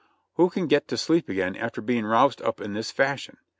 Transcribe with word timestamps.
"Who 0.33 0.49
can 0.49 0.65
get 0.65 0.87
to 0.87 0.97
sleep 0.97 1.29
again 1.29 1.55
after 1.55 1.79
being 1.79 2.05
roused 2.07 2.41
up 2.41 2.59
in 2.59 2.73
this 2.73 2.89
fashion? 2.89 3.37